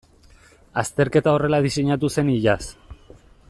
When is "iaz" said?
2.39-2.61